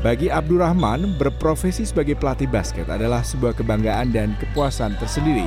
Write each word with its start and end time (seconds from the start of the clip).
Bagi 0.00 0.32
Abdurrahman, 0.32 1.20
berprofesi 1.20 1.84
sebagai 1.84 2.16
pelatih 2.16 2.48
basket 2.48 2.88
adalah 2.88 3.20
sebuah 3.20 3.52
kebanggaan 3.52 4.16
dan 4.16 4.32
kepuasan 4.40 4.96
tersendiri. 4.96 5.44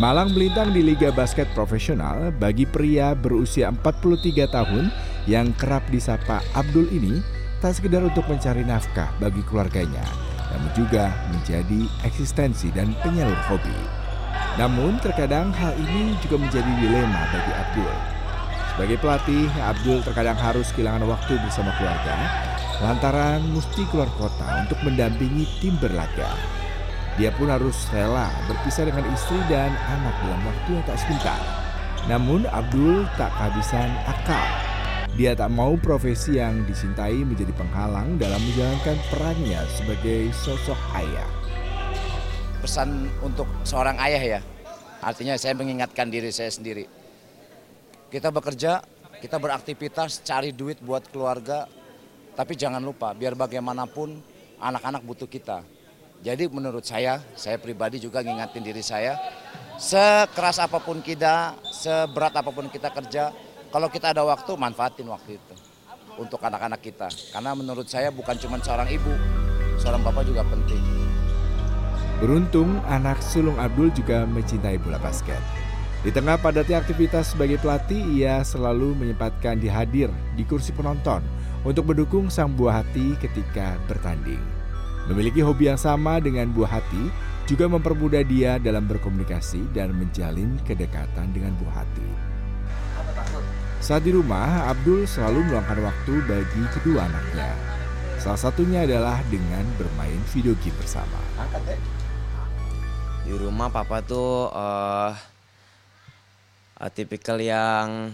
Malang 0.00 0.32
melintang 0.32 0.72
di 0.72 0.80
Liga 0.80 1.12
Basket 1.12 1.44
Profesional 1.52 2.32
bagi 2.40 2.64
pria 2.64 3.12
berusia 3.12 3.68
43 3.68 4.48
tahun 4.48 4.88
yang 5.28 5.52
kerap 5.60 5.84
disapa 5.92 6.40
Abdul 6.56 6.88
ini 6.88 7.20
tak 7.60 7.76
sekedar 7.76 8.00
untuk 8.00 8.24
mencari 8.32 8.64
nafkah 8.64 9.12
bagi 9.20 9.44
keluarganya, 9.44 10.08
namun 10.56 10.72
juga 10.72 11.12
menjadi 11.36 11.84
eksistensi 12.08 12.72
dan 12.72 12.96
penyalur 13.04 13.36
hobi. 13.44 13.76
Namun 14.56 14.96
terkadang 15.04 15.52
hal 15.52 15.76
ini 15.76 16.16
juga 16.24 16.40
menjadi 16.40 16.70
dilema 16.80 17.28
bagi 17.28 17.52
Abdul. 17.52 17.94
Sebagai 18.72 18.96
pelatih, 19.04 19.52
Abdul 19.60 20.00
terkadang 20.00 20.40
harus 20.40 20.72
kehilangan 20.72 21.04
waktu 21.04 21.36
bersama 21.44 21.76
keluarga 21.76 22.16
lantaran 22.80 23.40
mesti 23.56 23.88
keluar 23.88 24.08
kota 24.20 24.66
untuk 24.66 24.76
mendampingi 24.84 25.48
tim 25.64 25.76
berlaga. 25.80 26.36
Dia 27.16 27.32
pun 27.32 27.48
harus 27.48 27.88
rela 27.88 28.28
berpisah 28.44 28.84
dengan 28.84 29.08
istri 29.16 29.40
dan 29.48 29.72
anak 29.72 30.14
dalam 30.20 30.40
waktu 30.44 30.68
yang 30.76 30.84
tak 30.84 31.00
sebentar. 31.00 31.40
Namun 32.04 32.44
Abdul 32.52 33.08
tak 33.16 33.32
kehabisan 33.32 33.88
akal. 34.04 34.46
Dia 35.16 35.32
tak 35.32 35.48
mau 35.48 35.80
profesi 35.80 36.36
yang 36.36 36.68
disintai 36.68 37.16
menjadi 37.24 37.48
penghalang 37.56 38.20
dalam 38.20 38.36
menjalankan 38.36 39.00
perannya 39.08 39.64
sebagai 39.72 40.28
sosok 40.36 40.76
ayah. 41.00 41.30
Pesan 42.60 43.08
untuk 43.24 43.48
seorang 43.64 43.96
ayah 44.04 44.36
ya, 44.36 44.40
artinya 45.00 45.40
saya 45.40 45.56
mengingatkan 45.56 46.12
diri 46.12 46.28
saya 46.28 46.52
sendiri. 46.52 46.84
Kita 48.12 48.28
bekerja, 48.28 48.84
kita 49.24 49.40
beraktivitas, 49.40 50.20
cari 50.20 50.52
duit 50.52 50.84
buat 50.84 51.08
keluarga, 51.08 51.64
tapi 52.36 52.52
jangan 52.52 52.84
lupa, 52.84 53.16
biar 53.16 53.32
bagaimanapun 53.32 54.20
anak-anak 54.60 55.00
butuh 55.02 55.26
kita. 55.26 55.64
Jadi 56.20 56.48
menurut 56.52 56.84
saya, 56.84 57.20
saya 57.32 57.56
pribadi 57.56 57.96
juga 57.96 58.20
ngingatin 58.20 58.60
diri 58.60 58.84
saya, 58.84 59.16
sekeras 59.80 60.60
apa 60.60 60.80
pun 60.80 61.00
kita, 61.00 61.56
seberat 61.72 62.36
apa 62.36 62.52
pun 62.52 62.68
kita 62.68 62.92
kerja, 62.92 63.32
kalau 63.72 63.88
kita 63.88 64.12
ada 64.12 64.22
waktu, 64.24 64.52
manfaatin 64.56 65.08
waktu 65.08 65.40
itu 65.40 65.54
untuk 66.16 66.40
anak-anak 66.40 66.80
kita. 66.80 67.08
Karena 67.32 67.52
menurut 67.52 67.88
saya 67.88 68.12
bukan 68.12 68.36
cuma 68.40 68.60
seorang 68.60 68.88
ibu, 68.88 69.12
seorang 69.80 70.00
bapak 70.04 70.24
juga 70.28 70.44
penting. 70.44 70.80
Beruntung, 72.16 72.80
anak 72.88 73.20
sulung 73.20 73.60
Abdul 73.60 73.92
juga 73.92 74.24
mencintai 74.24 74.80
bola 74.80 74.96
basket. 74.96 75.65
Di 76.04 76.10
tengah 76.12 76.36
padatnya 76.36 76.82
aktivitas 76.84 77.32
sebagai 77.32 77.56
pelatih, 77.62 78.02
ia 78.12 78.44
selalu 78.44 78.92
menyempatkan 78.96 79.56
dihadir 79.56 80.12
di 80.36 80.44
kursi 80.44 80.70
penonton 80.76 81.24
untuk 81.64 81.88
mendukung 81.88 82.28
sang 82.28 82.52
buah 82.52 82.84
hati 82.84 83.16
ketika 83.18 83.80
bertanding. 83.88 84.40
Memiliki 85.06 85.38
hobi 85.38 85.70
yang 85.70 85.78
sama 85.78 86.18
dengan 86.18 86.50
buah 86.50 86.82
hati 86.82 87.10
juga 87.46 87.70
mempermudah 87.70 88.26
dia 88.26 88.58
dalam 88.58 88.90
berkomunikasi 88.90 89.70
dan 89.70 89.94
menjalin 89.94 90.58
kedekatan 90.66 91.30
dengan 91.30 91.54
buah 91.62 91.86
hati. 91.86 92.08
Saat 93.78 94.02
di 94.02 94.10
rumah, 94.10 94.66
Abdul 94.66 95.06
selalu 95.06 95.46
meluangkan 95.46 95.78
waktu 95.86 96.14
bagi 96.26 96.62
kedua 96.74 97.06
anaknya. 97.06 97.54
Salah 98.18 98.40
satunya 98.50 98.82
adalah 98.82 99.22
dengan 99.30 99.62
bermain 99.78 100.18
video 100.34 100.58
game 100.58 100.74
bersama. 100.74 101.22
Di 103.22 103.30
rumah 103.30 103.70
papa 103.70 104.02
tuh 104.02 104.50
uh, 104.50 105.14
tipikal 106.92 107.40
yang 107.40 108.12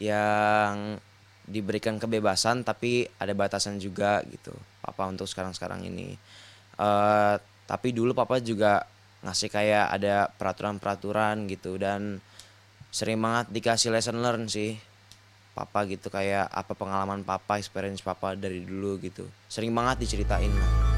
yang 0.00 0.98
diberikan 1.50 1.98
kebebasan 1.98 2.62
tapi 2.62 3.10
ada 3.18 3.34
batasan 3.34 3.82
juga 3.82 4.22
gitu 4.30 4.54
papa 4.80 5.06
untuk 5.10 5.28
sekarang 5.28 5.54
sekarang 5.54 5.86
ini. 5.86 6.16
Uh, 6.80 7.36
tapi 7.68 7.94
dulu 7.94 8.16
papa 8.16 8.42
juga 8.42 8.82
ngasih 9.20 9.52
kayak 9.52 9.86
ada 9.94 10.32
peraturan-peraturan 10.34 11.44
gitu 11.46 11.76
dan 11.76 12.18
sering 12.90 13.20
banget 13.20 13.52
dikasih 13.52 13.94
lesson 13.94 14.18
learn 14.18 14.50
sih. 14.50 14.74
Papa 15.50 15.84
gitu 15.84 16.08
kayak 16.08 16.46
apa 16.50 16.72
pengalaman 16.78 17.26
papa 17.26 17.58
experience 17.60 18.00
papa 18.00 18.34
dari 18.34 18.64
dulu 18.64 18.96
gitu. 19.02 19.26
Sering 19.50 19.74
banget 19.74 20.06
diceritain 20.06 20.50
lah 20.50 20.89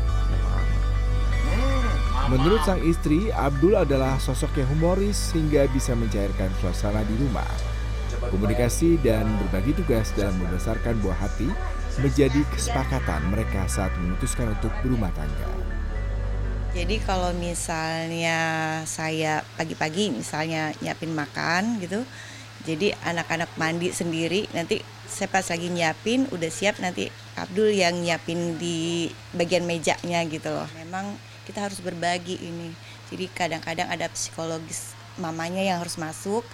Menurut 2.31 2.63
sang 2.63 2.79
istri, 2.87 3.35
Abdul 3.35 3.75
adalah 3.75 4.15
sosok 4.23 4.55
yang 4.63 4.71
humoris 4.79 5.35
hingga 5.35 5.67
bisa 5.75 5.99
mencairkan 5.99 6.55
suasana 6.63 7.03
di 7.03 7.19
rumah. 7.19 7.49
Komunikasi 8.31 9.03
dan 9.03 9.27
berbagi 9.43 9.75
tugas 9.75 10.15
dalam 10.15 10.39
membesarkan 10.39 11.03
buah 11.03 11.19
hati 11.19 11.51
menjadi 11.99 12.47
kesepakatan 12.55 13.27
mereka 13.35 13.67
saat 13.67 13.91
memutuskan 13.99 14.55
untuk 14.55 14.71
berumah 14.87 15.11
tangga. 15.19 15.51
Jadi 16.73 17.03
kalau 17.03 17.35
misalnya 17.35 18.39
saya 18.87 19.43
pagi-pagi 19.59 20.15
misalnya 20.15 20.73
nyiapin 20.79 21.13
makan 21.13 21.83
gitu, 21.83 22.07
jadi 22.63 22.95
anak-anak 23.03 23.51
mandi 23.59 23.91
sendiri 23.91 24.47
nanti 24.55 24.79
saya 25.11 25.27
pas 25.29 25.45
lagi 25.51 25.69
nyiapin 25.69 26.31
udah 26.31 26.49
siap 26.49 26.79
nanti 26.79 27.11
Abdul 27.35 27.75
yang 27.75 28.01
nyiapin 28.01 28.57
di 28.57 29.11
bagian 29.35 29.67
mejanya 29.67 30.23
gitu 30.31 30.49
loh. 30.49 30.71
Memang 30.79 31.19
kita 31.45 31.69
harus 31.69 31.83
berbagi 31.83 32.39
ini. 32.41 32.75
Jadi 33.13 33.29
kadang-kadang 33.31 33.89
ada 33.91 34.09
psikologis 34.11 34.95
mamanya 35.21 35.61
yang 35.61 35.79
harus 35.83 36.01
masuk, 36.01 36.47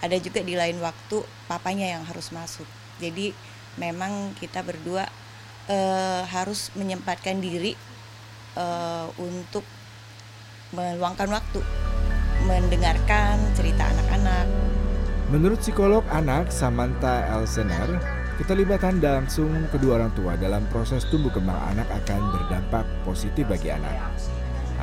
ada 0.00 0.16
juga 0.16 0.40
di 0.40 0.56
lain 0.56 0.80
waktu 0.80 1.24
papanya 1.48 1.98
yang 1.98 2.04
harus 2.04 2.32
masuk 2.32 2.66
jadi 2.96 3.36
memang 3.76 4.32
kita 4.40 4.64
berdua 4.64 5.04
uh, 5.68 6.22
harus 6.24 6.72
menyempatkan 6.72 7.40
diri 7.44 7.76
uh, 8.56 9.08
untuk 9.20 9.64
meluangkan 10.72 11.28
waktu 11.28 11.60
mendengarkan 12.48 13.36
cerita 13.52 13.84
anak-anak. 13.90 14.46
Menurut 15.28 15.58
psikolog 15.58 16.06
anak 16.08 16.54
Samantha 16.54 17.26
Elsener, 17.34 17.98
keterlibatan 18.36 19.00
langsung 19.00 19.48
kedua 19.72 20.00
orang 20.00 20.12
tua 20.12 20.36
dalam 20.36 20.64
proses 20.68 21.08
tumbuh 21.08 21.32
kembang 21.32 21.56
anak 21.72 21.88
akan 21.88 22.20
berdampak 22.36 22.84
positif 23.02 23.48
bagi 23.48 23.72
anak. 23.72 24.12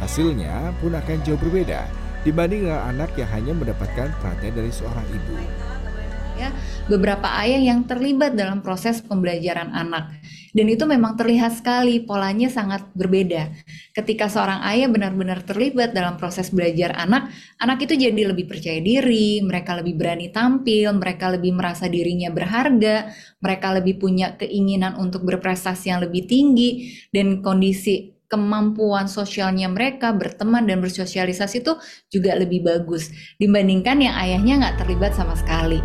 Hasilnya 0.01 0.73
pun 0.81 0.97
akan 0.97 1.21
jauh 1.21 1.37
berbeda 1.37 1.85
dibanding 2.25 2.65
dengan 2.65 2.81
anak 2.89 3.13
yang 3.19 3.29
hanya 3.29 3.53
mendapatkan 3.53 4.09
perhatian 4.19 4.53
dari 4.57 4.71
seorang 4.73 5.05
ibu. 5.11 5.35
Ya, 6.33 6.49
beberapa 6.89 7.29
ayah 7.45 7.61
yang 7.61 7.85
terlibat 7.85 8.33
dalam 8.33 8.65
proses 8.65 9.05
pembelajaran 9.05 9.69
anak. 9.69 10.09
Dan 10.53 10.69
itu 10.69 10.85
memang 10.85 11.17
terlihat 11.17 11.57
sekali 11.57 12.05
polanya 12.05 12.45
sangat 12.45 12.85
berbeda. 12.93 13.49
Ketika 13.97 14.29
seorang 14.29 14.61
ayah 14.69 14.85
benar-benar 14.85 15.41
terlibat 15.41 15.97
dalam 15.97 16.21
proses 16.21 16.53
belajar 16.53 16.93
anak, 16.93 17.33
anak 17.57 17.81
itu 17.89 17.97
jadi 17.97 18.29
lebih 18.29 18.45
percaya 18.45 18.77
diri, 18.77 19.41
mereka 19.41 19.73
lebih 19.81 19.97
berani 19.97 20.29
tampil, 20.29 20.93
mereka 20.93 21.33
lebih 21.33 21.57
merasa 21.57 21.89
dirinya 21.89 22.29
berharga, 22.29 23.09
mereka 23.41 23.67
lebih 23.73 23.97
punya 23.97 24.37
keinginan 24.37 24.93
untuk 25.01 25.25
berprestasi 25.25 25.89
yang 25.89 26.05
lebih 26.05 26.29
tinggi, 26.29 27.01
dan 27.09 27.41
kondisi 27.41 28.13
kemampuan 28.29 29.05
sosialnya 29.05 29.69
mereka 29.69 30.09
berteman 30.13 30.65
dan 30.65 30.81
bersosialisasi 30.81 31.61
itu 31.61 31.77
juga 32.09 32.33
lebih 32.33 32.65
bagus 32.65 33.13
dibandingkan 33.37 34.01
yang 34.01 34.15
ayahnya 34.17 34.53
nggak 34.57 34.77
terlibat 34.81 35.13
sama 35.13 35.37
sekali. 35.37 35.81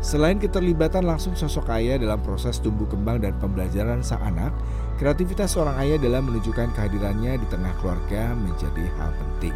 Selain 0.00 0.40
keterlibatan 0.40 1.04
langsung 1.04 1.36
sosok 1.36 1.68
ayah 1.76 2.00
dalam 2.00 2.24
proses 2.24 2.56
tumbuh 2.56 2.88
kembang 2.88 3.20
dan 3.20 3.36
pembelajaran 3.36 4.00
sang 4.00 4.24
anak, 4.24 4.48
kreativitas 4.96 5.52
seorang 5.52 5.76
ayah 5.76 6.00
dalam 6.00 6.24
menunjukkan 6.24 6.72
kehadirannya 6.72 7.36
di 7.36 7.46
tengah 7.52 7.72
keluarga 7.84 8.32
menjadi 8.32 8.88
hal 8.96 9.12
penting. 9.12 9.52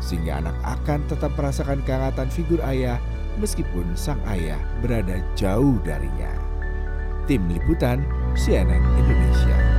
Sehingga 0.00 0.40
anak 0.40 0.56
akan 0.64 1.04
tetap 1.04 1.36
merasakan 1.36 1.84
kehangatan 1.84 2.32
figur 2.32 2.64
ayah 2.64 2.96
meskipun 3.36 3.92
sang 3.92 4.20
ayah 4.32 4.58
berada 4.80 5.20
jauh 5.36 5.76
darinya. 5.84 6.32
Tim 7.28 7.44
Liputan 7.52 8.00
CNN 8.32 8.80
Indonesia 8.96 9.77